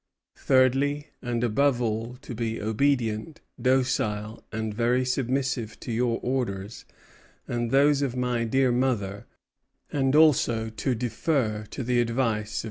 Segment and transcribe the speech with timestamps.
[0.39, 6.85] Thirdly, and above all, to be obedient, docile, and very submissive to your orders
[7.47, 9.27] and those of my dear mother;
[9.91, 12.59] and also to defer to the advice of M.